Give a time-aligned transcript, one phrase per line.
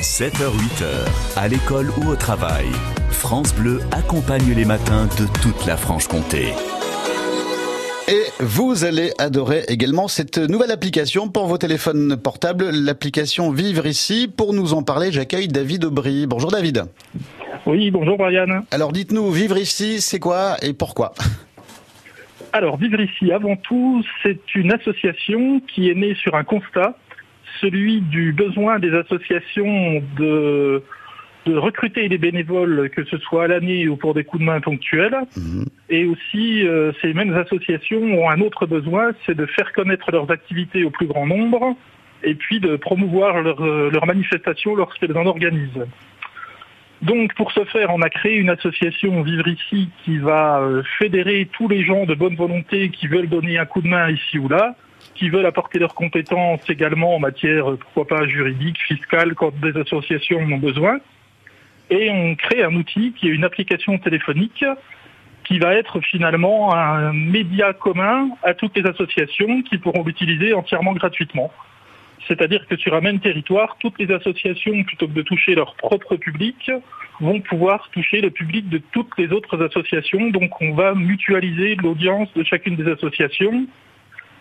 [0.00, 2.64] 7h-8h, à l'école ou au travail,
[3.10, 6.54] France Bleu accompagne les matins de toute la Franche-Comté.
[8.08, 14.26] Et vous allez adorer également cette nouvelle application pour vos téléphones portables, l'application Vivre ici.
[14.34, 16.26] Pour nous en parler, j'accueille David Aubry.
[16.26, 16.84] Bonjour David.
[17.66, 18.64] Oui, bonjour Brian.
[18.70, 21.12] Alors dites-nous, Vivre ici, c'est quoi et pourquoi?
[22.54, 26.96] Alors, Vivre ici, avant tout, c'est une association qui est née sur un constat,
[27.60, 30.82] celui du besoin des associations de,
[31.46, 34.60] de recruter des bénévoles, que ce soit à l'année ou pour des coups de main
[34.60, 35.18] ponctuels.
[35.36, 35.66] Mhm.
[35.88, 40.30] Et aussi, euh, ces mêmes associations ont un autre besoin, c'est de faire connaître leurs
[40.30, 41.76] activités au plus grand nombre
[42.22, 45.86] et puis de promouvoir leurs euh, manifestations lorsqu'elles en organisent.
[47.02, 51.48] Donc pour ce faire, on a créé une association Vivre ici qui va euh, fédérer
[51.50, 54.48] tous les gens de bonne volonté qui veulent donner un coup de main ici ou
[54.48, 54.76] là,
[55.14, 60.38] qui veulent apporter leurs compétences également en matière, pourquoi pas juridique, fiscale, quand des associations
[60.38, 60.98] en ont besoin.
[61.90, 64.64] Et on crée un outil qui est une application téléphonique
[65.44, 70.92] qui va être finalement un média commun à toutes les associations qui pourront l'utiliser entièrement
[70.92, 71.50] gratuitement.
[72.28, 76.16] C'est-à-dire que sur un même territoire, toutes les associations, plutôt que de toucher leur propre
[76.16, 76.70] public,
[77.20, 80.30] vont pouvoir toucher le public de toutes les autres associations.
[80.30, 83.66] Donc on va mutualiser l'audience de chacune des associations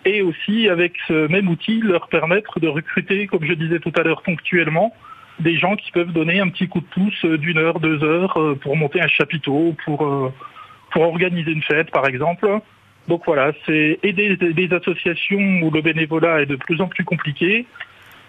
[0.06, 4.04] et aussi avec ce même outil leur permettre de recruter, comme je disais tout à
[4.04, 4.94] l'heure ponctuellement,
[5.40, 8.38] des gens qui peuvent donner un petit coup de pouce euh, d'une heure, deux heures
[8.38, 10.34] euh, pour monter un chapiteau, pour, euh,
[10.92, 12.48] pour organiser une fête par exemple.
[13.08, 17.04] Donc voilà, c'est aider des- des associations où le bénévolat est de plus en plus
[17.06, 17.66] compliqué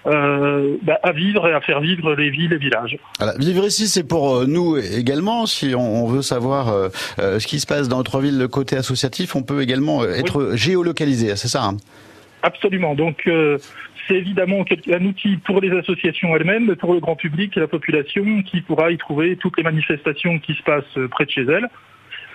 [0.07, 2.97] euh, bah, à vivre et à faire vivre les villes et villages.
[3.19, 5.47] Voilà, Vivre ici, c'est pour euh, nous également.
[5.47, 8.49] Si on, on veut savoir euh, euh, ce qui se passe dans notre ville, le
[8.49, 11.37] côté associatif, on peut également être géolocalisé.
[11.37, 11.77] C'est ça hein?
[12.43, 12.95] Absolument.
[12.95, 13.59] Donc euh,
[14.09, 17.69] c'est évidemment un outil pour les associations elles-mêmes, mais pour le grand public et la
[17.69, 21.69] population qui pourra y trouver toutes les manifestations qui se passent près de chez elle.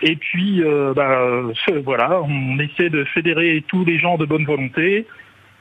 [0.02, 1.42] Et puis euh, bah,
[1.84, 5.08] voilà, on essaie de fédérer tous les gens de bonne volonté,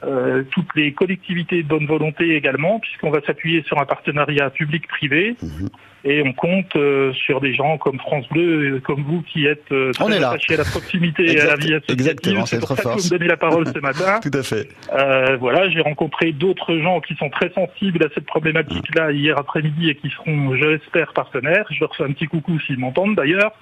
[0.03, 5.35] euh, toutes les collectivités de bonne volonté également, puisqu'on va s'appuyer sur un partenariat public-privé.
[5.41, 5.69] Mhm.
[6.07, 9.71] Et on compte euh, sur des gens comme France Bleu, euh, comme vous, qui êtes
[9.71, 10.29] euh, On très est là.
[10.29, 11.93] attachés à la proximité et à la vie associative.
[11.93, 14.19] exactement, c'est pour ça que vous me donnez la parole ce matin.
[14.21, 14.69] Tout à fait.
[14.93, 19.89] Euh, voilà, j'ai rencontré d'autres gens qui sont très sensibles à cette problématique-là hier après-midi
[19.89, 21.65] et qui seront, je l'espère, partenaires.
[21.71, 23.53] Je leur fais un petit coucou s'ils m'entendent d'ailleurs.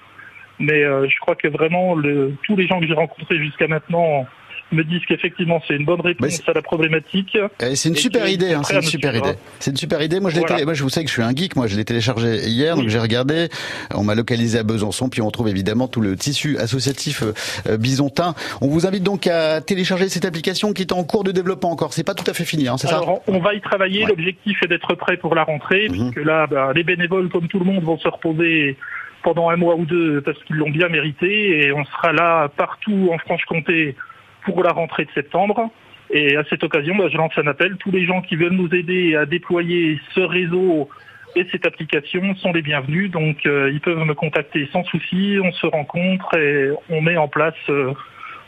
[0.58, 4.26] Mais euh, je crois que vraiment, le, tous les gens que j'ai rencontrés jusqu'à maintenant
[4.72, 7.36] me disent qu'effectivement c'est une bonne réponse à la problématique.
[7.60, 9.34] Eh, C'est une super idée, hein, c'est une super idée.
[9.60, 10.20] C'est une super idée.
[10.20, 10.64] Moi, je Voilà.
[10.64, 11.56] moi, je vous sais que je suis un geek.
[11.56, 13.48] Moi, je l'ai téléchargé hier, donc j'ai regardé.
[13.94, 17.32] On m'a localisé à Besançon, puis on trouve évidemment tout le tissu associatif euh,
[17.68, 18.34] euh, bisontin.
[18.60, 21.92] On vous invite donc à télécharger cette application qui est en cours de développement encore.
[21.92, 23.00] C'est pas tout à fait fini, hein, c'est ça?
[23.26, 24.02] On va y travailler.
[24.04, 24.10] Ouais.
[24.10, 26.10] L'objectif est d'être prêt pour la rentrée, Mhm.
[26.12, 28.76] puisque là, bah, les bénévoles, comme tout le monde, vont se reposer
[29.22, 33.08] pendant un mois ou deux parce qu'ils l'ont bien mérité, et on sera là partout
[33.12, 33.96] en Franche-Comté
[34.44, 35.70] pour la rentrée de septembre.
[36.10, 37.76] Et à cette occasion, bah, je lance un appel.
[37.78, 40.88] Tous les gens qui veulent nous aider à déployer ce réseau
[41.36, 43.10] et cette application sont les bienvenus.
[43.10, 45.36] Donc, euh, ils peuvent me contacter sans souci.
[45.42, 47.92] On se rencontre et on met en place euh,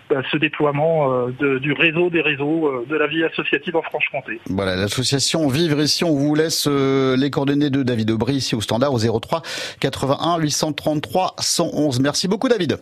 [0.09, 4.41] bah, ce déploiement euh, du réseau des réseaux de la vie associative en Franche-Comté.
[4.47, 8.93] Voilà, l'association Vivre ici, on vous laisse les coordonnées de David Aubry ici au standard
[8.93, 9.43] au 03
[9.81, 12.01] 81 833 111.
[12.01, 12.79] Merci beaucoup David.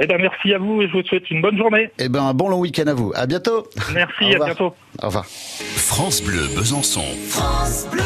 [0.00, 1.90] Eh ben, merci à vous et je vous souhaite une bonne journée.
[1.98, 3.12] Eh ben, un bon long week-end à vous.
[3.14, 3.66] À bientôt.
[3.94, 4.74] Merci, à bientôt.
[5.02, 5.26] Au revoir.
[5.26, 7.04] France Bleu Besançon.
[7.28, 8.02] France Bleu.